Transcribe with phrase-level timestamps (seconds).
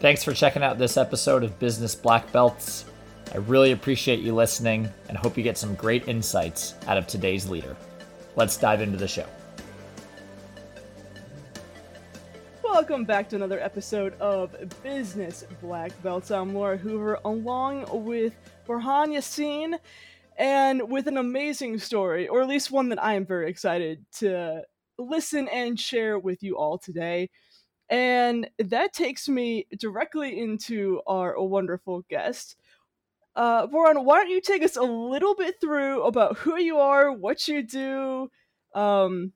[0.00, 2.84] Thanks for checking out this episode of Business Black Belts.
[3.34, 7.50] I really appreciate you listening and hope you get some great insights out of today's
[7.50, 7.74] leader.
[8.36, 9.26] Let's dive into the show.
[12.62, 16.30] Welcome back to another episode of Business Black Belts.
[16.30, 18.34] I'm Laura Hoover along with
[18.68, 19.80] Bourhan Yassin
[20.36, 24.62] and with an amazing story, or at least one that I am very excited to
[24.96, 27.30] listen and share with you all today.
[27.90, 32.56] And that takes me directly into our wonderful guest.
[33.34, 37.46] Uh, why don't you take us a little bit through about who you are, what
[37.46, 38.30] you do,
[38.74, 39.32] um,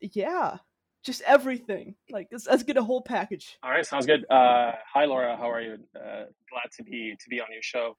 [0.00, 0.58] yeah,
[1.02, 1.94] just everything.
[2.10, 3.58] Like let's, let's get a whole package.
[3.62, 4.24] All right, sounds good.
[4.30, 5.36] Uh, hi, Laura.
[5.36, 5.78] How are you?
[5.96, 7.96] Uh, glad to be to be on your show.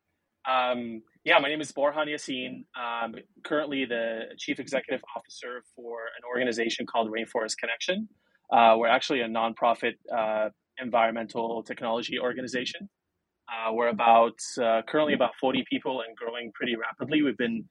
[0.49, 2.65] Um, yeah, my name is Bourhan Yassin.
[2.75, 8.07] I'm currently the chief executive officer for an organization called Rainforest Connection.
[8.51, 10.49] Uh, we're actually a nonprofit uh,
[10.81, 12.89] environmental technology organization.
[13.49, 17.21] Uh, we're about uh, currently about 40 people and growing pretty rapidly.
[17.21, 17.65] We've been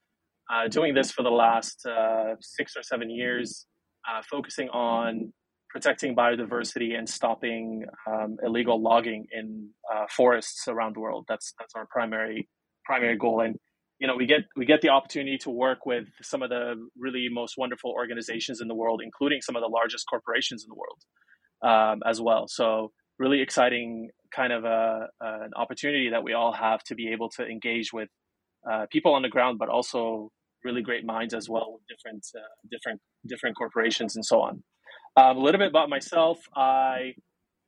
[0.53, 3.67] uh, doing this for the last uh, six or seven years,
[4.31, 5.33] focusing on
[5.69, 9.69] protecting biodiversity and stopping um, illegal logging in
[10.11, 11.25] forests around the world.
[11.29, 12.49] That's that's our primary
[12.85, 13.41] primary goal.
[13.41, 13.57] And
[14.01, 17.29] you know, we get we get the opportunity to work with some of the really
[17.31, 21.01] most wonderful organizations in the world, including some of the largest corporations in the world
[21.63, 22.47] um, as well.
[22.49, 27.29] So really exciting kind of a, an opportunity that we all have to be able
[27.37, 28.09] to engage with
[28.71, 30.31] uh, people on the ground, but also
[30.65, 32.41] really great minds as well with different uh,
[32.71, 34.63] different different corporations and so on.
[35.17, 36.39] Um, a little bit about myself.
[36.57, 37.13] I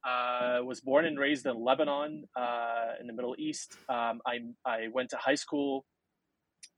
[0.05, 3.77] uh, was born and raised in Lebanon, uh, in the Middle East.
[3.91, 5.85] Um, I I went to high school.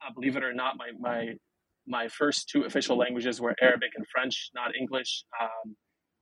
[0.04, 1.34] Uh, believe it or not, my my
[1.86, 5.24] my first two official languages were Arabic and French, not English.
[5.41, 5.76] Um,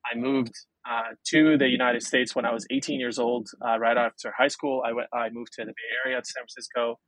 [0.05, 0.53] I moved
[0.89, 3.49] uh, to the United States when I was 18 years old.
[3.65, 5.09] Uh, right after high school, I went.
[5.13, 6.99] I moved to the Bay Area, to San Francisco.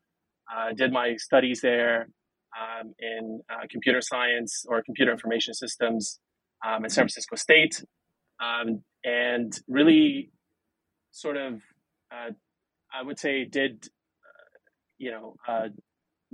[0.55, 2.09] Uh, did my studies there
[2.61, 3.41] um, in
[3.71, 6.21] computer science or computer information systems
[6.65, 7.83] um, at San Francisco State.
[8.43, 10.31] Um, and really
[11.11, 11.55] sort of,
[12.13, 12.31] uh,
[12.93, 14.59] I would say, did, uh,
[14.99, 15.69] you know, uh,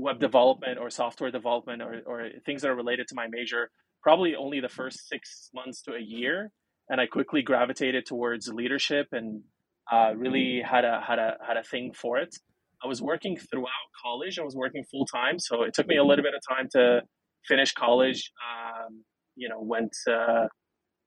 [0.01, 3.71] web development or software development or, or things that are related to my major
[4.03, 6.51] probably only the first six months to a year.
[6.89, 9.43] And I quickly gravitated towards leadership and
[9.93, 12.35] uh, really had a, had, a, had a thing for it.
[12.83, 14.39] I was working throughout college.
[14.39, 15.39] I was working full time.
[15.39, 17.03] So it took me a little bit of time to
[17.47, 18.33] finish college.
[18.41, 19.05] Um,
[19.37, 20.47] you know, went, uh,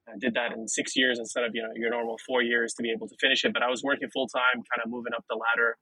[0.08, 2.84] I did that in six years instead of you know your normal four years to
[2.84, 3.54] be able to finish it.
[3.54, 5.78] But I was working full time, kind of moving up the ladder.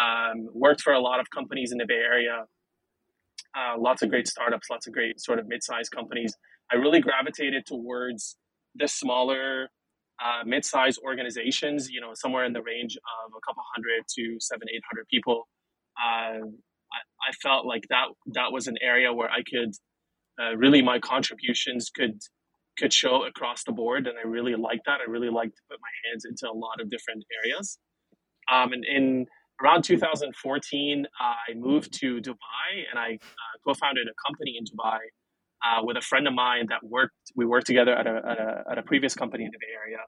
[0.00, 2.44] Um, worked for a lot of companies in the Bay Area.
[3.56, 6.34] Uh, lots of great startups, lots of great sort of mid-sized companies.
[6.70, 8.36] I really gravitated towards
[8.74, 9.68] the smaller,
[10.22, 11.88] uh, mid-sized organizations.
[11.90, 15.48] You know, somewhere in the range of a couple hundred to seven, eight hundred people.
[15.98, 16.44] Uh,
[16.92, 19.72] I, I, felt like that that was an area where I could
[20.40, 22.20] uh, really my contributions could
[22.78, 25.00] could show across the board, and I really like that.
[25.00, 27.78] I really like to put my hands into a lot of different areas.
[28.52, 29.26] Um, and in
[29.62, 34.98] around 2014, I moved to Dubai, and I uh, co-founded a company in Dubai
[35.64, 37.14] uh, with a friend of mine that worked.
[37.34, 39.98] We worked together at a, at a, at a previous company in the Bay Area,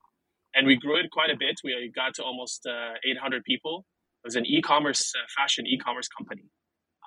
[0.54, 1.60] and we grew it quite a bit.
[1.64, 3.84] We got to almost uh, 800 people.
[4.24, 6.44] It was an e-commerce, uh, fashion e-commerce company.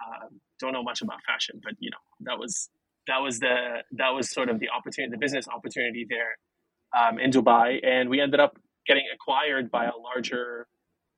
[0.01, 2.69] Um, don't know much about fashion, but you know that was
[3.07, 6.37] that was the that was sort of the opportunity, the business opportunity there
[6.97, 8.57] um, in Dubai, and we ended up
[8.87, 10.67] getting acquired by a larger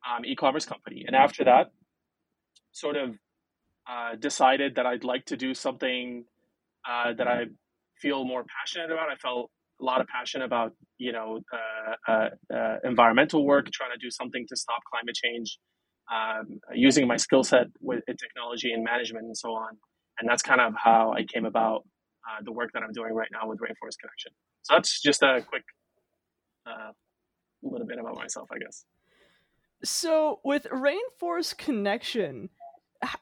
[0.09, 1.03] um, e-commerce company.
[1.08, 1.68] And after that,
[2.72, 3.16] sort of
[3.90, 6.25] uh, decided that I'd like to do something
[6.90, 7.46] uh, that I
[8.02, 9.09] feel more passionate about.
[9.09, 13.92] I felt a lot of passion about you know uh, uh, uh environmental work, trying
[13.92, 15.58] to do something to stop climate change,
[16.12, 19.78] um, using my skill set with technology and management and so on
[20.19, 21.84] and that's kind of how I came about
[22.28, 24.31] uh, the work that I'm doing right now with Rainforest Connection.
[24.63, 25.63] So that's just a quick
[26.66, 26.92] uh,
[27.62, 28.86] little bit about myself, I guess.
[29.83, 32.50] So with Rainforest Connection,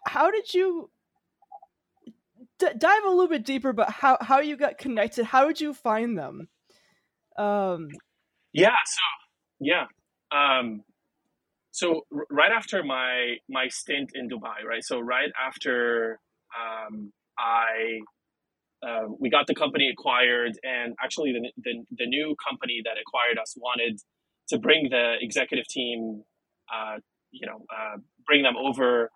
[0.08, 0.90] how did you
[2.60, 5.26] d- dive a little bit deeper about how how you got connected?
[5.26, 6.50] How did you find them?
[7.38, 7.90] Um,
[8.54, 8.76] yeah.
[8.86, 9.02] So
[9.60, 9.86] yeah.
[10.32, 10.84] Um,
[11.72, 14.84] so r- right after my my stint in Dubai, right?
[14.84, 16.20] So right after
[16.56, 18.00] um, I
[18.88, 23.38] uh, we got the company acquired, and actually the, the, the new company that acquired
[23.40, 24.00] us wanted
[24.50, 26.24] to bring the executive team,
[27.32, 29.10] you know, uh, bring them over.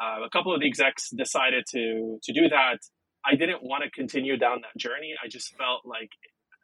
[0.00, 2.78] Uh, a couple of the execs decided to to do that.
[3.24, 5.14] I didn't want to continue down that journey.
[5.22, 6.10] I just felt like,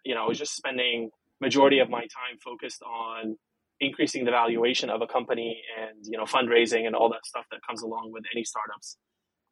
[0.05, 1.11] you know, I was just spending
[1.41, 3.37] majority of my time focused on
[3.81, 7.61] increasing the valuation of a company and you know fundraising and all that stuff that
[7.67, 8.97] comes along with any startups.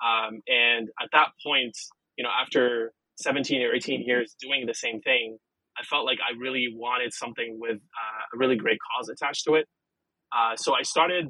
[0.03, 1.77] Um, and at that point,
[2.17, 5.39] you know, after 17 or 18 years doing the same thing,
[5.79, 9.55] I felt like I really wanted something with uh, a really great cause attached to
[9.55, 9.67] it.
[10.35, 11.27] Uh, so I started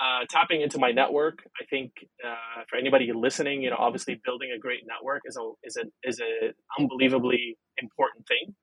[0.00, 1.40] uh, tapping into my network.
[1.60, 1.92] I think
[2.24, 6.08] uh, for anybody listening, you know, obviously building a great network is a is a
[6.08, 8.54] is a unbelievably important thing.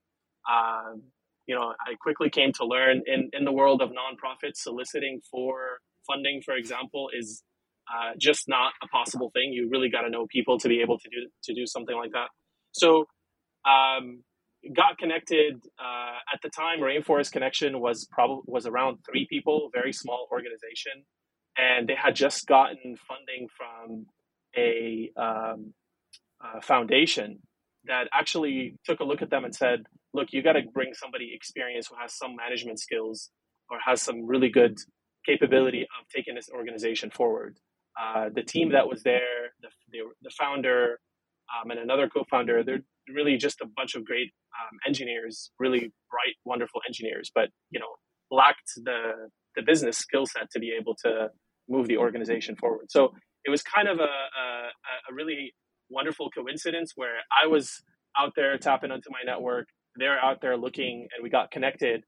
[0.52, 1.04] Um,
[1.46, 5.80] you know, I quickly came to learn in in the world of nonprofits, soliciting for
[6.08, 7.44] funding, for example, is
[7.88, 9.54] uh, just not a possible thing.
[9.54, 12.12] You really got to know people to be able to do to do something like
[12.12, 12.30] that.
[12.72, 13.06] So,
[13.66, 14.24] um,
[14.76, 16.80] got connected uh, at the time.
[16.80, 21.04] Rainforest Connection was probably was around three people, very small organization,
[21.58, 24.06] and they had just gotten funding from
[24.56, 25.74] a, um,
[26.42, 27.40] a foundation
[27.86, 29.84] that actually took a look at them and said,
[30.14, 33.30] "Look, you got to bring somebody experienced who has some management skills
[33.70, 34.78] or has some really good
[35.26, 37.58] capability of taking this organization forward."
[38.00, 41.00] Uh, the team that was there, the, the, the founder
[41.50, 42.84] um, and another co-founder, they're
[43.14, 47.96] really just a bunch of great um, engineers, really bright, wonderful engineers, but you know
[48.32, 51.30] lacked the the business skill set to be able to
[51.70, 52.86] move the organization forward.
[52.90, 53.14] So
[53.46, 54.70] it was kind of a, a,
[55.10, 55.54] a really
[55.90, 57.82] wonderful coincidence where I was
[58.18, 62.04] out there tapping into my network, they're out there looking, and we got connected.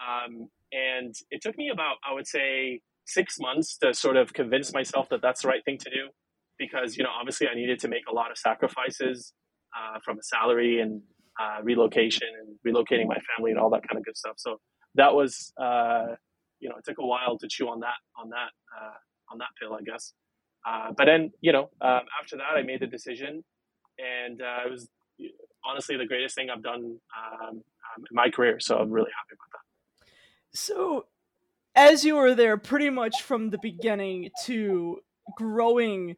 [0.00, 4.72] Um, and it took me about, I would say, six months to sort of convince
[4.72, 6.08] myself that that's the right thing to do
[6.58, 9.32] because you know obviously i needed to make a lot of sacrifices
[9.76, 11.02] uh, from a salary and
[11.40, 14.34] uh, relocation and relocating my family and all that kind of good stuff.
[14.38, 14.58] So
[14.94, 16.14] that was uh,
[16.60, 18.96] you know it took a while to chew on that on that uh,
[19.30, 20.12] on that pill i guess.
[20.66, 23.44] Uh, but then you know um, after that i made the decision
[23.98, 24.88] and uh, it was
[25.64, 27.60] honestly the greatest thing i've done um, um,
[27.98, 28.58] in my career.
[28.58, 30.58] So i'm really happy about that.
[30.58, 31.06] So
[31.74, 35.00] as you were there pretty much from the beginning to
[35.36, 36.16] growing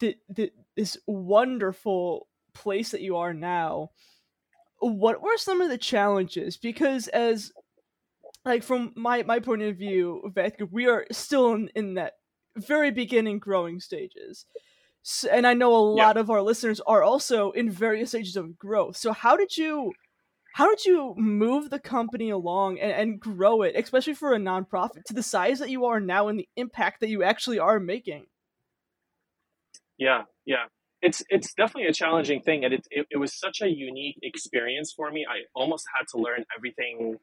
[0.00, 3.90] the, the, this wonderful place that you are now
[4.80, 7.52] what were some of the challenges because as
[8.44, 10.32] like from my my point of view
[10.70, 12.14] we are still in, in that
[12.56, 14.46] very beginning growing stages
[15.02, 16.20] so, and i know a lot yeah.
[16.20, 19.92] of our listeners are also in various stages of growth so how did you
[20.52, 25.04] how did you move the company along and, and grow it, especially for a nonprofit,
[25.06, 28.26] to the size that you are now and the impact that you actually are making?
[29.96, 30.66] Yeah, yeah.
[31.02, 34.92] It's it's definitely a challenging thing, and it, it, it was such a unique experience
[34.96, 35.26] for me.
[35.28, 37.16] I almost had to learn everything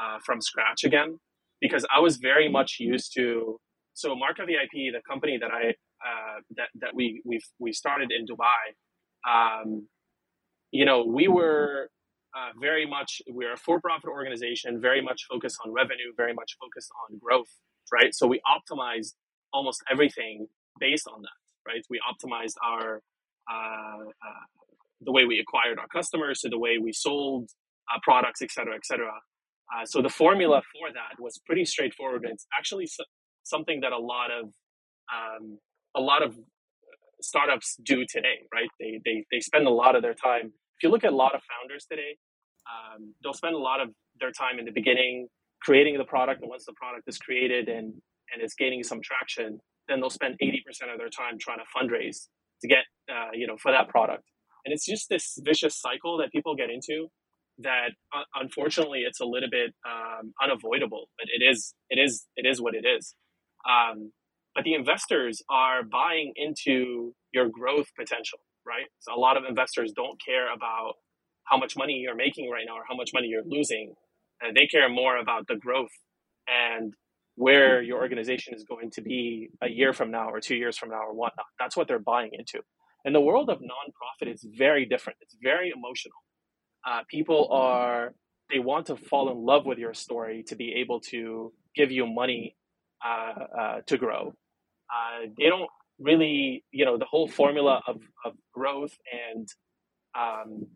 [0.00, 1.20] uh, from scratch again
[1.60, 3.58] because I was very much used to.
[3.94, 5.70] So Marka VIP, the company that I
[6.06, 8.62] uh, that that we we we started in Dubai,
[9.28, 9.88] um,
[10.72, 11.90] you know, we were
[12.36, 16.90] uh, very much we're a for-profit organization very much focused on revenue very much focused
[17.08, 17.48] on growth
[17.92, 19.14] right so we optimized
[19.52, 20.46] almost everything
[20.80, 23.02] based on that right we optimized our
[25.00, 27.50] the way we acquired our customers to the way we sold
[27.94, 29.12] uh, products et cetera et cetera.
[29.74, 32.86] Uh, so the formula for that was pretty straightforward it's actually
[33.44, 34.44] something that a lot of
[35.14, 35.58] um,
[35.94, 36.36] a lot of
[37.22, 38.68] startups do today right?
[38.80, 40.46] They, they they spend a lot of their time.
[40.76, 42.16] If you look at a lot of founders today,
[42.72, 45.28] um, they'll spend a lot of their time in the beginning
[45.62, 47.94] creating the product, and once the product is created and
[48.32, 49.58] and it's gaining some traction,
[49.88, 52.28] then they'll spend eighty percent of their time trying to fundraise
[52.64, 54.24] to get uh, you know for that product.
[54.64, 57.08] And it's just this vicious cycle that people get into
[57.58, 62.46] that uh, unfortunately it's a little bit um, unavoidable, but it is it is it
[62.46, 63.14] is what it is.
[63.68, 64.12] Um,
[64.54, 68.86] but the investors are buying into your growth potential right?
[69.00, 70.94] So a lot of investors don't care about
[71.44, 73.94] how much money you're making right now or how much money you're losing.
[74.42, 75.92] Uh, they care more about the growth
[76.48, 76.94] and
[77.36, 80.90] where your organization is going to be a year from now or two years from
[80.90, 81.46] now or whatnot.
[81.58, 82.60] That's what they're buying into.
[83.04, 85.18] And the world of nonprofit is very different.
[85.20, 86.16] It's very emotional.
[86.86, 88.14] Uh, people are
[88.50, 92.06] they want to fall in love with your story to be able to give you
[92.06, 92.56] money
[93.04, 94.34] uh, uh to grow.
[94.90, 98.96] Uh, they don't really, you know, the whole formula of, of growth
[99.34, 99.48] and
[100.18, 100.66] um,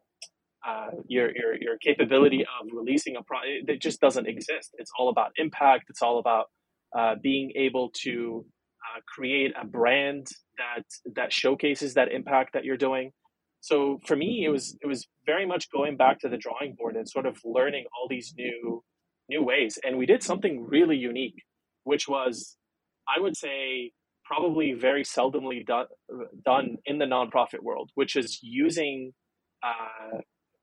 [0.66, 4.74] uh, your, your, your capability of releasing a product, it just doesn't exist.
[4.78, 5.84] It's all about impact.
[5.88, 6.46] It's all about
[6.96, 8.44] uh, being able to
[8.82, 10.84] uh, create a brand that,
[11.14, 13.12] that showcases that impact that you're doing.
[13.60, 16.96] So for me, it was, it was very much going back to the drawing board
[16.96, 18.82] and sort of learning all these new,
[19.28, 19.78] new ways.
[19.84, 21.42] And we did something really unique,
[21.84, 22.56] which was,
[23.08, 23.92] I would say,
[24.24, 25.84] probably very seldomly do,
[26.44, 29.12] done in the nonprofit world, which is using
[29.62, 30.18] uh,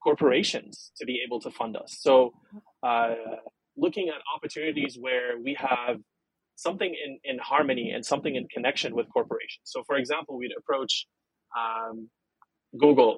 [0.06, 1.92] corporations to be able to fund us.
[2.08, 2.34] So,
[2.84, 3.16] uh,
[3.76, 5.98] looking at opportunities where we have
[6.56, 9.66] something in, in harmony and something in connection with corporations.
[9.74, 11.08] So, for example, we'd approach
[11.62, 12.10] um,
[12.84, 13.14] Google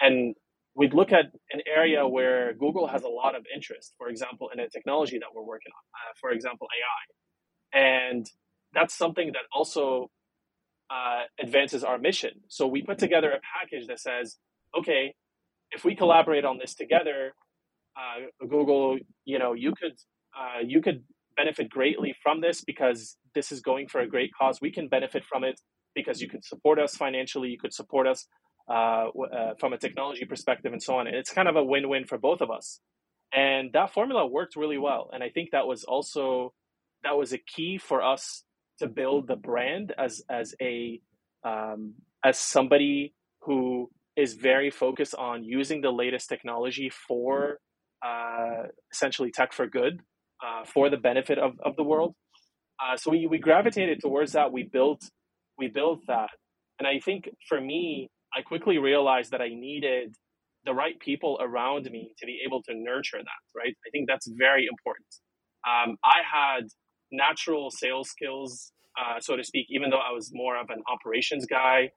[0.00, 0.34] and
[0.74, 4.60] we'd look at an area where Google has a lot of interest, for example, in
[4.60, 7.02] a technology that we're working on, uh, for example, AI.
[8.10, 8.26] And
[8.72, 10.10] that's something that also
[10.90, 12.32] uh, advances our mission.
[12.48, 14.36] So we put together a package that says,
[14.78, 15.14] okay,
[15.70, 17.32] if we collaborate on this together,
[17.96, 19.92] uh, Google, you know, you could
[20.38, 21.04] uh, you could
[21.36, 24.60] benefit greatly from this because this is going for a great cause.
[24.60, 25.60] We can benefit from it
[25.94, 28.26] because you could support us financially, you could support us
[28.68, 31.06] uh, uh, from a technology perspective, and so on.
[31.06, 32.80] And it's kind of a win-win for both of us.
[33.32, 35.10] And that formula worked really well.
[35.12, 36.52] And I think that was also
[37.04, 38.44] that was a key for us
[38.78, 41.00] to build the brand as as a
[41.44, 41.94] um,
[42.24, 47.58] as somebody who is very focused on using the latest technology for
[48.04, 50.00] uh, essentially tech for good
[50.44, 52.14] uh, for the benefit of, of the world.
[52.82, 54.52] Uh, so we, we gravitated towards that.
[54.52, 55.02] We built
[55.56, 56.30] we built that,
[56.78, 60.14] and I think for me, I quickly realized that I needed
[60.64, 63.42] the right people around me to be able to nurture that.
[63.56, 65.06] Right, I think that's very important.
[65.66, 66.64] Um, I had
[67.10, 71.46] natural sales skills, uh, so to speak, even though I was more of an operations
[71.46, 71.90] guy.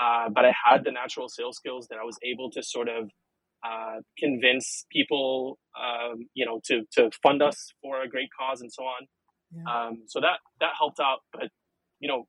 [0.00, 3.10] Uh, but I had the natural sales skills that I was able to sort of
[3.64, 8.72] uh, convince people, um, you know, to to fund us for a great cause and
[8.72, 9.06] so on.
[9.54, 9.62] Yeah.
[9.70, 11.20] Um, so that that helped out.
[11.32, 11.48] But
[12.00, 12.24] you know,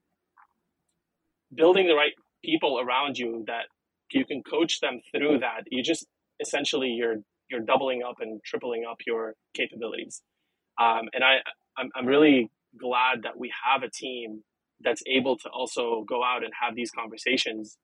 [1.55, 3.65] building the right people around you that
[4.12, 5.63] you can coach them through that.
[5.72, 6.05] You just
[6.39, 7.17] essentially you're
[7.50, 10.22] you're doubling up and tripling up your capabilities.
[10.79, 11.38] Um, and I
[11.77, 14.43] I'm, I'm really glad that we have a team
[14.84, 17.78] that's able to also go out and have these conversations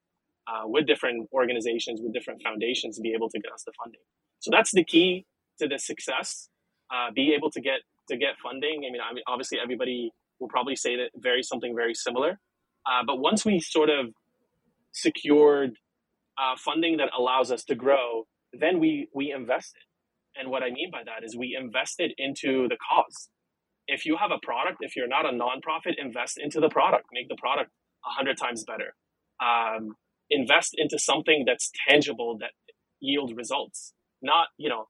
[0.48, 4.02] uh, with different organizations, with different foundations to be able to get us the funding.
[4.40, 5.26] So that's the key
[5.60, 6.50] to the success.
[6.92, 8.84] Uh, be able to get to get funding.
[8.88, 12.40] I mean, I mean, obviously everybody will probably say that very something very similar.
[12.86, 14.08] Uh, but once we sort of
[14.92, 15.74] secured
[16.38, 19.84] uh, funding that allows us to grow, then we we invested.
[20.36, 23.30] And what I mean by that is we invested into the cause.
[23.90, 27.30] If you have a product, if you're not a nonprofit, invest into the product, make
[27.30, 27.72] the product
[28.06, 28.96] a hundred times better.
[29.44, 29.96] Um,
[30.32, 32.52] invest into something that's tangible that
[33.02, 33.94] yield results.
[34.22, 34.86] Not, you know,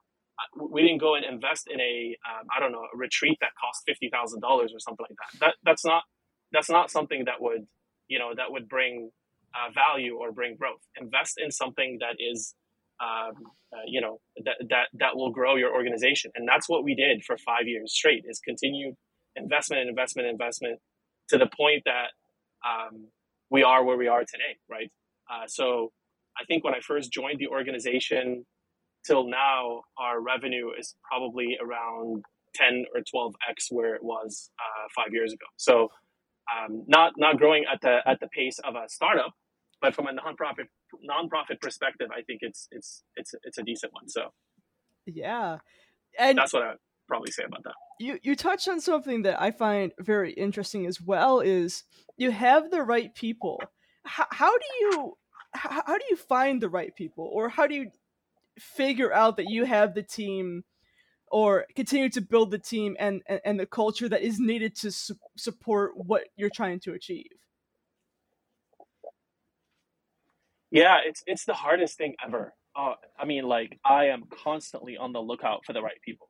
[0.72, 3.84] we didn't go and invest in a um, I don't know a retreat that cost
[3.88, 5.40] fifty thousand dollars or something like that.
[5.48, 6.04] That that's not
[6.52, 7.68] that's not something that would
[8.08, 9.12] you know that would bring
[9.56, 10.82] uh, value or bring growth.
[11.00, 12.56] Invest in something that is
[13.02, 13.34] um,
[13.74, 17.24] uh, you know that that that will grow your organization, and that's what we did
[17.26, 18.26] for five years straight.
[18.30, 18.96] Is continued
[19.36, 20.80] investment and investment investment
[21.30, 22.12] to the point that
[22.68, 23.08] um,
[23.52, 24.92] we are where we are today, right?
[25.32, 25.92] Uh, so
[26.40, 28.46] I think when I first joined the organization
[29.06, 32.24] till now, our revenue is probably around
[32.56, 35.46] 10 or 12x where it was uh, five years ago.
[35.58, 35.90] So
[36.52, 39.34] um, not not growing at the at the pace of a startup,
[39.82, 40.68] but from a nonprofit
[41.10, 44.08] nonprofit perspective, I think it's it's it's it's a decent one.
[44.10, 44.30] So
[45.06, 45.58] yeah,
[46.18, 46.74] and that's what I
[47.08, 47.74] probably say about that.
[48.00, 51.40] You you touched on something that I find very interesting as well.
[51.40, 51.84] Is
[52.18, 53.60] you have the right people
[54.10, 55.18] how, how do you
[55.54, 57.92] how, how do you find the right people or how do you
[58.60, 60.64] figure out that you have the team
[61.32, 64.92] or continue to build the team and and, and the culture that is needed to
[64.92, 67.32] su- support what you're trying to achieve
[70.72, 75.14] yeah it's it's the hardest thing ever uh, i mean like i am constantly on
[75.14, 76.30] the lookout for the right people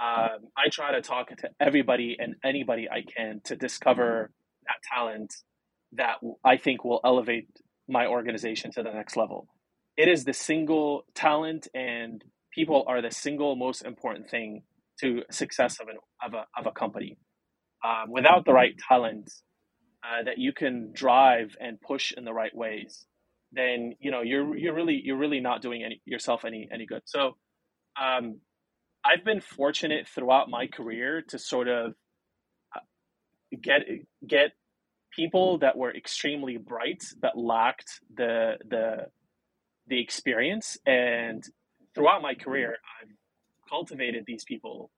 [0.00, 4.30] um, i try to talk to everybody and anybody i can to discover
[4.66, 5.34] that talent
[5.92, 7.48] that I think will elevate
[7.88, 9.48] my organization to the next level.
[9.96, 12.22] It is the single talent and
[12.54, 14.62] people are the single most important thing
[15.00, 17.16] to success of, an, of, a, of a company.
[17.84, 19.30] Um, without the right talent
[20.04, 23.06] uh, that you can drive and push in the right ways,
[23.52, 27.02] then you know you're you're really you're really not doing any yourself any any good.
[27.04, 27.36] So
[28.00, 28.40] um,
[29.04, 31.94] I've been fortunate throughout my career to sort of
[32.74, 32.80] uh,
[33.60, 33.82] get
[34.26, 34.52] get
[35.14, 39.06] people that were extremely bright but lacked the the
[39.86, 41.42] the experience and
[41.94, 43.08] throughout my career i've
[43.68, 44.90] cultivated these people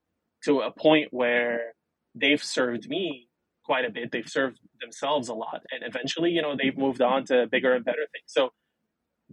[0.43, 1.73] to a point where
[2.13, 3.27] they've served me
[3.71, 7.19] quite a bit they've served themselves a lot and eventually you know they've moved on
[7.29, 8.49] to bigger and better things so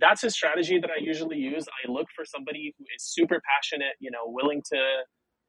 [0.04, 3.95] that's a strategy that i usually use i look for somebody who is super passionate
[4.04, 4.80] you know willing to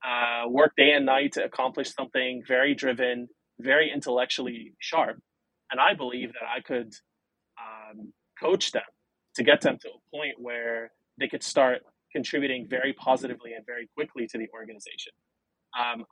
[0.10, 3.27] uh, work day and night to accomplish something very driven
[3.60, 5.19] very intellectually sharp.
[5.72, 6.93] And I believe that I could
[7.60, 8.81] um, coach them
[9.36, 11.81] to get them to a point where they could start
[12.12, 15.13] contributing very positively and very quickly to the organization.
[15.77, 16.05] Um,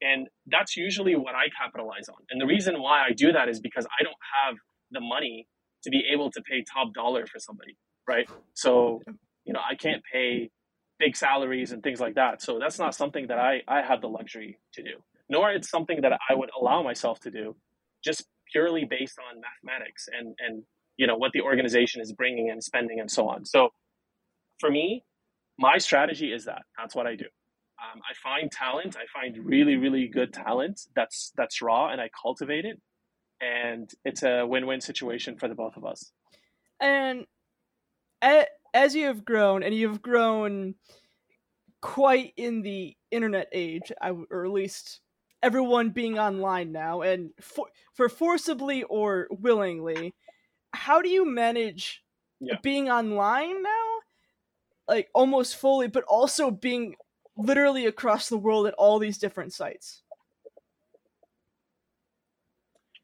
[0.00, 2.16] and that's usually what I capitalize on.
[2.30, 4.56] And the reason why I do that is because I don't have
[4.90, 5.48] the money
[5.84, 7.76] to be able to pay top dollar for somebody,
[8.08, 8.28] right?
[8.54, 9.02] So,
[9.44, 10.50] you know, I can't pay
[10.98, 12.42] big salaries and things like that.
[12.42, 14.94] So that's not something that I, I have the luxury to do,
[15.28, 17.56] nor it's something that I would allow myself to do
[18.04, 20.62] just purely based on mathematics and, and,
[20.96, 23.44] you know, what the organization is bringing and spending and so on.
[23.44, 23.70] So
[24.58, 25.04] for me,
[25.58, 27.26] my strategy is that that's what I do.
[27.78, 28.96] Um, I find talent.
[28.96, 30.86] I find really, really good talent.
[30.94, 32.80] That's that's raw, and I cultivate it,
[33.40, 36.12] and it's a win-win situation for the both of us.
[36.80, 37.26] And
[38.74, 40.74] as you have grown, and you've grown
[41.80, 43.92] quite in the internet age,
[44.30, 45.00] or at least
[45.42, 50.14] everyone being online now, and for, for forcibly or willingly,
[50.72, 52.02] how do you manage
[52.40, 52.56] yeah.
[52.62, 53.86] being online now?
[54.88, 56.96] Like almost fully, but also being
[57.36, 60.02] literally across the world at all these different sites.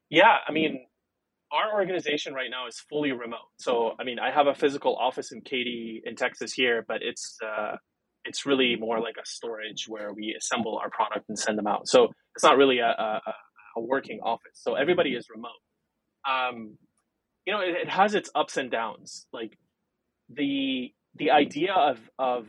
[0.08, 0.84] Yeah, I mean,
[1.52, 3.48] our organization right now is fully remote.
[3.58, 7.36] So, I mean, I have a physical office in Katy, in Texas here, but it's
[7.44, 7.76] uh,
[8.24, 11.88] it's really more like a storage where we assemble our product and send them out.
[11.88, 13.20] So it's not really a, a,
[13.76, 14.54] a working office.
[14.54, 15.50] So everybody is remote.
[16.28, 16.78] Um,
[17.46, 19.26] you know, it, it has its ups and downs.
[19.32, 19.58] Like
[20.28, 22.46] the the idea of of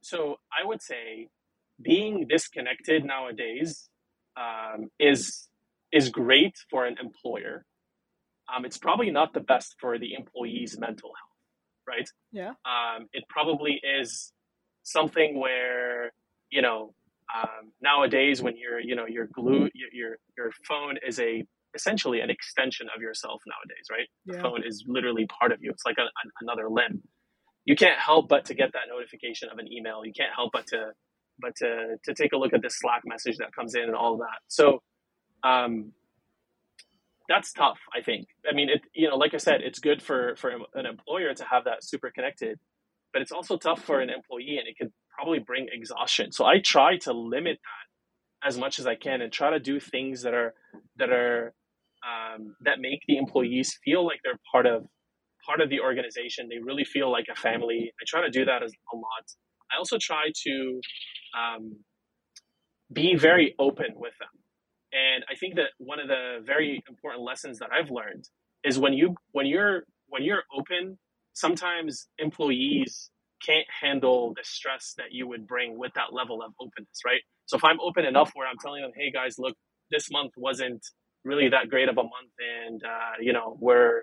[0.00, 1.28] so I would say
[1.82, 3.88] being disconnected nowadays
[4.36, 5.48] um, is
[5.92, 7.64] is great for an employer.
[8.54, 12.08] Um, it's probably not the best for the employee's mental health, right?
[12.32, 12.50] Yeah.
[12.64, 14.32] Um, it probably is
[14.82, 16.12] something where
[16.50, 16.94] you know
[17.34, 22.20] um, nowadays when you're you know your glue your, your your phone is a essentially
[22.20, 24.08] an extension of yourself nowadays, right?
[24.26, 24.36] Yeah.
[24.36, 25.70] The phone is literally part of you.
[25.70, 27.02] It's like a, a, another limb
[27.64, 30.04] you can't help but to get that notification of an email.
[30.04, 30.92] You can't help but to
[31.40, 34.18] but to to take a look at this Slack message that comes in and all
[34.18, 34.40] that.
[34.48, 34.82] So
[35.42, 35.92] um,
[37.28, 37.78] that's tough.
[37.96, 38.28] I think.
[38.50, 41.44] I mean, it you know, like I said, it's good for for an employer to
[41.44, 42.58] have that super connected,
[43.12, 46.32] but it's also tough for an employee, and it can probably bring exhaustion.
[46.32, 49.80] So I try to limit that as much as I can, and try to do
[49.80, 50.54] things that are
[50.96, 51.54] that are
[52.02, 54.86] um, that make the employees feel like they're part of
[55.46, 56.48] part of the organization.
[56.48, 57.92] They really feel like a family.
[58.00, 59.26] I try to do that as a lot.
[59.72, 60.80] I also try to
[61.38, 61.76] um,
[62.92, 64.28] be very open with them.
[64.92, 68.24] And I think that one of the very important lessons that I've learned
[68.64, 70.98] is when you when you're when you're open,
[71.34, 73.10] sometimes employees
[73.46, 77.20] can't handle the stress that you would bring with that level of openness, right?
[77.46, 79.56] So if I'm open enough where I'm telling them, "Hey guys, look,
[79.90, 80.84] this month wasn't
[81.24, 82.32] really that great of a month,
[82.66, 84.02] and uh, you know we're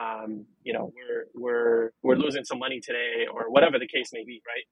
[0.00, 4.24] um, you know, we're we're we're losing some money today, or whatever the case may
[4.24, 4.66] be, right?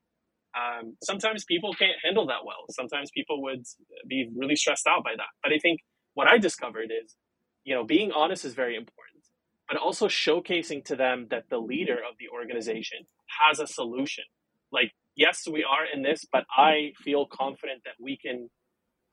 [0.54, 2.64] Um, sometimes people can't handle that well.
[2.70, 3.64] Sometimes people would
[4.08, 5.28] be really stressed out by that.
[5.42, 5.80] But I think
[6.14, 7.16] what I discovered is,
[7.64, 9.24] you know, being honest is very important,
[9.68, 12.98] but also showcasing to them that the leader of the organization
[13.40, 14.24] has a solution.
[14.70, 18.50] Like, yes, we are in this, but I feel confident that we can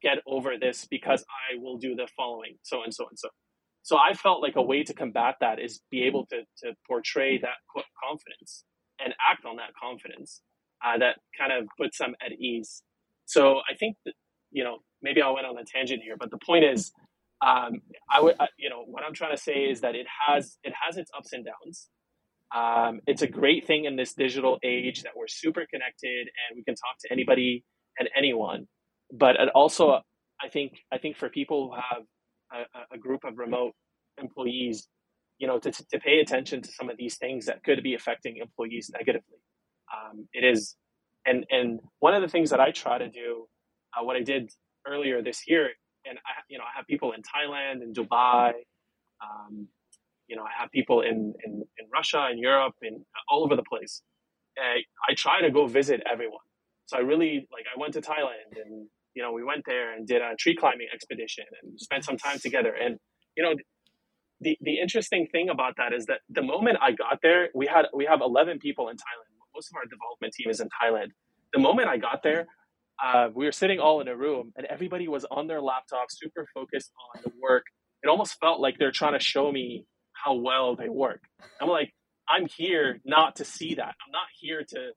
[0.02, 3.30] get over this because I will do the following, so and so and so.
[3.82, 7.38] So I felt like a way to combat that is be able to, to portray
[7.39, 7.58] that
[8.04, 8.63] confidence
[9.04, 10.42] and act on that confidence
[10.86, 12.84] uh, that kind of puts them at ease.
[13.26, 14.13] So I think that,
[14.52, 16.92] you know, maybe I went on a tangent here, but the point is,
[17.42, 20.74] um, I would, you know, what I'm trying to say is that it has, it
[20.86, 21.88] has its ups and downs.
[22.54, 26.63] Um, it's a great thing in this digital age that we're super connected and we
[26.63, 27.63] can talk to anybody
[27.98, 28.68] and anyone.
[29.12, 30.02] But it also,
[30.42, 32.06] I think, I think for people who have
[32.52, 33.74] a, a group of remote
[34.20, 34.88] employees,
[35.38, 38.38] you know, to, to pay attention to some of these things that could be affecting
[38.38, 39.40] employees negatively.
[39.94, 40.76] Um, it is,
[41.26, 43.48] and and one of the things that I try to do,
[43.98, 44.52] uh, what I did
[44.88, 45.70] earlier this year,
[46.06, 48.54] and I, you know, I have people in Thailand and Dubai,
[49.22, 49.68] um,
[50.28, 53.64] you know, I have people in, in, in Russia and Europe and all over the
[53.64, 54.02] place.
[54.58, 56.46] Uh, I try to go visit everyone.
[56.86, 58.88] So I really like I went to Thailand and
[59.19, 62.39] you know, we went there and did a tree climbing expedition and spent some time
[62.39, 62.73] together.
[62.73, 62.97] And,
[63.36, 63.53] you know,
[64.39, 67.88] the, the interesting thing about that is that the moment I got there, we had,
[67.93, 69.36] we have 11 people in Thailand.
[69.53, 71.08] Most of our development team is in Thailand.
[71.51, 72.47] The moment I got there,
[73.03, 76.47] uh, we were sitting all in a room and everybody was on their laptop, super
[76.53, 77.65] focused on the work.
[78.01, 81.23] It almost felt like they're trying to show me how well they work.
[81.60, 81.93] I'm like,
[82.29, 83.95] I'm here not to see that.
[84.05, 84.91] I'm not here to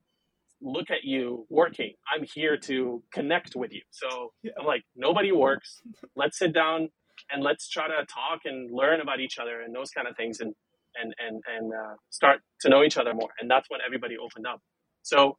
[0.62, 1.92] look at you working.
[2.12, 3.82] I'm here to connect with you.
[3.90, 4.52] So yeah.
[4.58, 5.82] I'm like, nobody works.
[6.16, 6.88] Let's sit down
[7.30, 10.40] and let's try to talk and learn about each other and those kind of things
[10.40, 10.54] and
[10.94, 13.30] and and and uh, start to know each other more.
[13.40, 14.60] And that's when everybody opened up.
[15.02, 15.36] So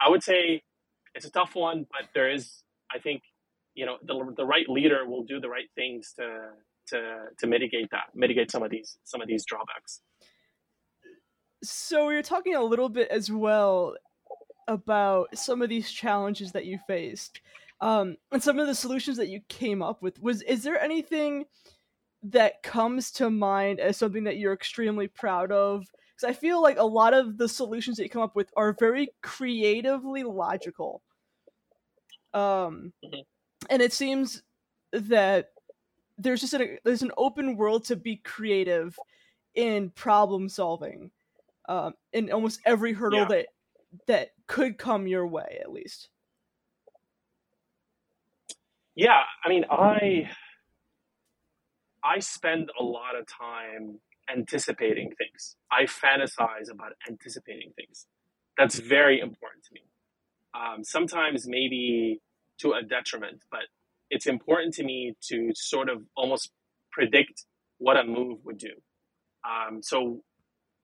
[0.00, 0.62] I would say
[1.14, 2.62] it's a tough one, but there is,
[2.94, 3.22] I think,
[3.74, 6.50] you know, the, the right leader will do the right things to
[6.88, 10.00] to to mitigate that, mitigate some of these some of these drawbacks.
[11.62, 13.94] So we are talking a little bit as well
[14.70, 17.40] about some of these challenges that you faced,
[17.80, 20.22] um, and some of the solutions that you came up with.
[20.22, 21.44] Was is there anything
[22.22, 25.84] that comes to mind as something that you're extremely proud of?
[26.14, 28.76] Because I feel like a lot of the solutions that you come up with are
[28.78, 31.02] very creatively logical.
[32.32, 33.20] Um, mm-hmm.
[33.70, 34.42] and it seems
[34.92, 35.48] that
[36.16, 38.96] there's just a there's an open world to be creative
[39.56, 41.10] in problem solving
[41.68, 43.24] um, in almost every hurdle yeah.
[43.24, 43.46] that
[44.06, 46.08] that could come your way at least.
[48.96, 50.28] Yeah i mean i
[52.04, 54.00] i spend a lot of time
[54.32, 55.56] anticipating things.
[55.72, 58.06] I fantasize about anticipating things.
[58.56, 59.82] That's very important to me.
[60.54, 62.20] Um, sometimes maybe
[62.60, 63.62] to a detriment but
[64.10, 66.50] it's important to me to sort of almost
[66.92, 67.44] predict
[67.78, 68.72] what a move would do.
[69.48, 70.22] Um, so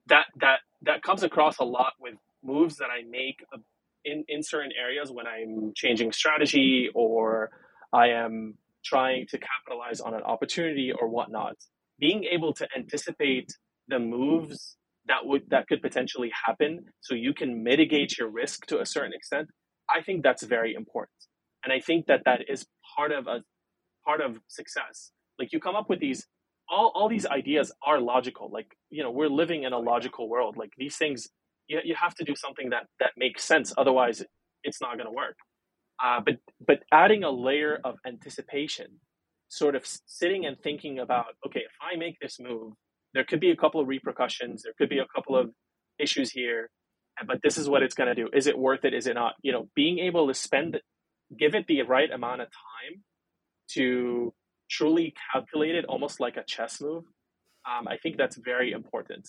[0.08, 2.14] that that that comes across a lot with
[2.46, 3.58] moves that I make uh,
[4.04, 7.50] in in certain areas when I'm changing strategy or
[7.92, 8.54] I am
[8.84, 11.56] trying to capitalize on an opportunity or whatnot.
[11.98, 13.48] Being able to anticipate
[13.88, 14.76] the moves
[15.08, 19.12] that would that could potentially happen, so you can mitigate your risk to a certain
[19.14, 19.48] extent.
[19.88, 21.20] I think that's very important,
[21.64, 23.42] and I think that that is part of a
[24.04, 25.10] part of success.
[25.38, 26.26] Like you come up with these
[26.68, 28.50] all, all these ideas are logical.
[28.52, 30.56] Like, you know, we're living in a logical world.
[30.56, 31.28] Like these things
[31.68, 33.74] you, you have to do something that that makes sense.
[33.78, 34.24] Otherwise
[34.64, 35.36] it's not gonna work.
[36.04, 38.86] Uh, but but adding a layer of anticipation,
[39.48, 42.74] sort of sitting and thinking about, okay, if I make this move,
[43.14, 45.50] there could be a couple of repercussions, there could be a couple of
[45.98, 46.70] issues here,
[47.26, 48.28] but this is what it's going to do.
[48.34, 48.94] Is it worth it?
[48.94, 49.34] Is it not?
[49.42, 50.78] You know, being able to spend
[51.38, 53.02] give it the right amount of time
[53.70, 54.34] to
[54.70, 57.04] truly calculate it almost like a chess move
[57.70, 59.28] um, i think that's very important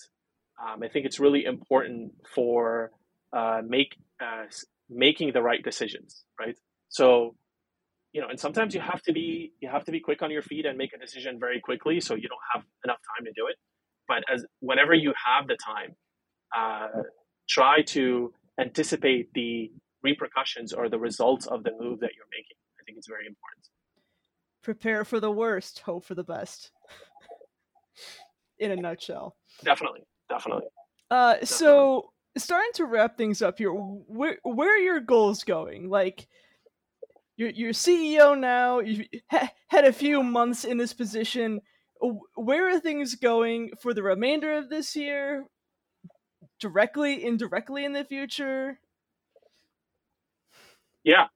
[0.62, 2.92] um, i think it's really important for
[3.34, 4.46] uh, make uh,
[4.90, 6.56] making the right decisions right
[6.90, 7.36] so
[8.14, 10.42] you know and sometimes you have to be you have to be quick on your
[10.42, 13.48] feet and make a decision very quickly so you don't have enough time to do
[13.48, 13.56] it
[14.08, 15.96] but as whenever you have the time
[16.56, 16.88] uh,
[17.50, 19.72] try to anticipate the
[20.04, 22.58] repercussions or the results of the move that you're making.
[22.80, 23.68] I think it's very important.
[24.64, 26.72] Prepare for the worst, hope for the best.
[28.60, 29.36] In a nutshell.
[29.64, 30.66] Definitely, definitely.
[31.10, 31.46] Uh, definitely.
[31.48, 35.90] so starting to wrap things up here, where where are your goals going?
[35.90, 36.28] Like,
[37.36, 38.80] you're you're CEO now.
[38.80, 41.62] You've had a few months in this position.
[42.36, 45.46] Where are things going for the remainder of this year?
[46.60, 48.80] Directly, indirectly in the future?
[51.04, 51.28] Yeah.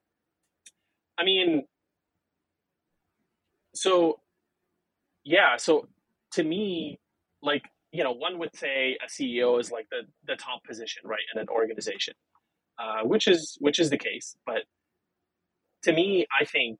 [1.18, 1.66] I mean,
[3.74, 4.20] so
[5.24, 5.88] yeah, so
[6.32, 6.98] to me,
[7.42, 11.20] like, you know, one would say a CEO is like the, the top position, right,
[11.34, 12.14] in an organization,
[12.80, 14.36] uh, which is which is the case.
[14.46, 14.64] But
[15.84, 16.78] to me, I think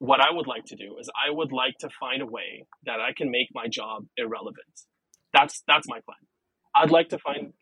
[0.00, 3.00] what I would like to do is I would like to find a way that
[3.00, 4.74] I can make my job irrelevant.
[5.34, 6.18] That's that's my plan.
[6.74, 7.54] I'd like to find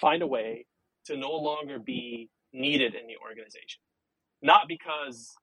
[0.00, 0.66] find a way
[1.06, 3.80] to no longer be needed in the organization
[4.42, 5.34] not because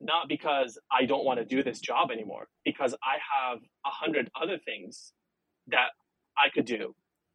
[0.00, 4.30] not because I don't want to do this job anymore, because I have a hundred
[4.40, 5.12] other things
[5.68, 5.90] that
[6.36, 6.94] I could do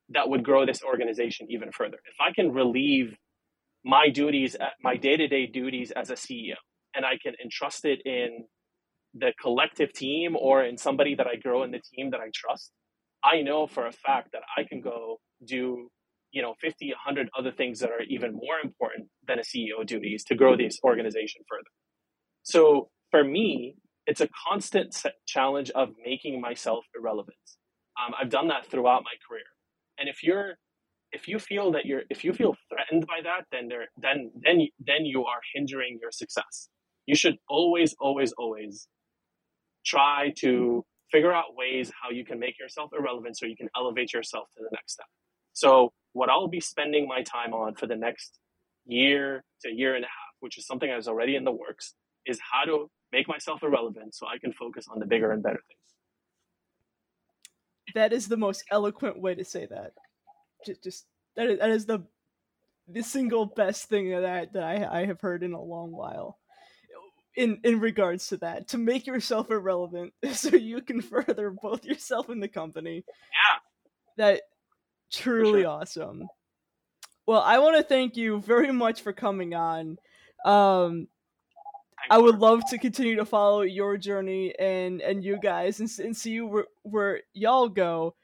[0.09, 1.97] that would grow this organization even further.
[2.05, 3.15] If I can relieve
[3.83, 6.55] my duties, uh, my day to day duties as a CEO,
[6.95, 8.45] and I can entrust it in
[9.13, 12.71] the collective team or in somebody that I grow in the team that I trust,
[13.23, 15.89] I know for a fact that I can go do
[16.31, 20.23] you know 50 100 other things that are even more important than a ceo duties
[20.25, 21.69] to grow this organization further
[22.43, 27.37] so for me it's a constant challenge of making myself irrelevant
[27.99, 29.43] um, i've done that throughout my career.
[29.99, 30.55] And if you're
[31.11, 34.67] if you feel that you're if you feel threatened by that then there then then
[34.79, 36.69] then you are hindering your success.
[37.05, 38.87] You should always always always
[39.85, 44.13] try to figure out ways how you can make yourself irrelevant so you can elevate
[44.13, 45.07] yourself to the next step.
[45.53, 48.39] So what I'll be spending my time on for the next
[48.85, 51.93] year to year and a half, which is something I was already in the works,
[52.25, 55.61] is how to make myself irrelevant so I can focus on the bigger and better
[55.67, 55.86] things.
[57.93, 59.93] That is the most eloquent way to say that.
[60.65, 62.03] Just, just that is, that is the
[62.89, 66.37] the single best thing that I, that I, I have heard in a long while.
[67.35, 72.29] In in regards to that, to make yourself irrelevant so you can further both yourself
[72.29, 73.03] and the company.
[73.05, 73.59] Yeah.
[74.17, 74.41] That
[75.11, 75.69] truly sure.
[75.69, 76.27] awesome.
[77.27, 79.97] Well, I want to thank you very much for coming on,
[80.45, 81.07] Um,
[82.09, 86.15] I would love to continue to follow your journey and and you guys and, and
[86.15, 88.15] see where where y'all go.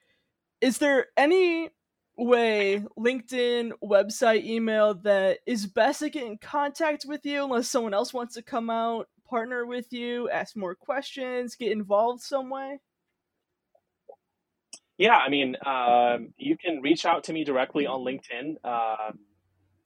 [0.62, 1.69] Is there any
[2.15, 7.93] way, LinkedIn, website, email that is best to get in contact with you unless someone
[7.93, 12.80] else wants to come out, partner with you, ask more questions, get involved some way?
[14.98, 18.56] Yeah, I mean, um, you can reach out to me directly on LinkedIn.
[18.63, 19.12] Uh,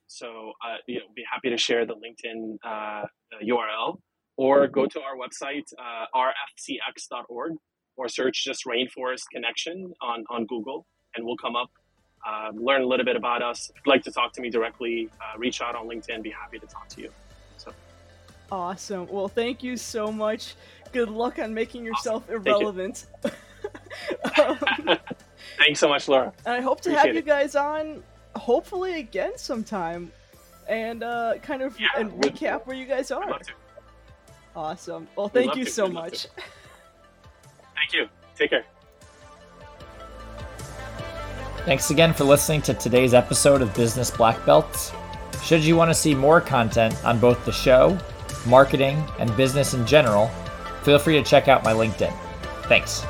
[0.07, 3.05] so, uh, you know, be happy to share the LinkedIn uh,
[3.43, 3.99] URL
[4.37, 7.53] or go to our website, uh, rfcx.org,
[7.97, 11.69] or search just Rainforest Connection on, on Google, and we'll come up.
[12.27, 13.69] Uh, learn a little bit about us.
[13.69, 16.21] If you'd like to talk to me directly, uh, reach out on LinkedIn.
[16.23, 17.11] Be happy to talk to you.
[17.57, 17.71] So.
[18.51, 19.07] Awesome.
[19.07, 20.55] Well, thank you so much.
[20.91, 22.35] Good luck on making yourself awesome.
[22.35, 23.05] irrelevant.
[24.37, 24.57] um,
[25.57, 26.33] Thanks so much, Laura.
[26.45, 28.03] And I hope to Appreciate have you guys on,
[28.37, 30.11] hopefully again sometime,
[30.67, 33.39] and uh, kind of yeah, and recap where you guys are.
[34.55, 35.07] Awesome.
[35.15, 35.71] Well, thank you to.
[35.71, 36.27] so much.
[37.75, 38.07] Thank you.
[38.35, 38.65] Take care.
[41.59, 44.91] Thanks again for listening to today's episode of Business Black Belts.
[45.43, 47.97] Should you want to see more content on both the show,
[48.45, 50.27] marketing, and business in general,
[50.83, 52.13] feel free to check out my LinkedIn.
[52.63, 53.05] Thanks.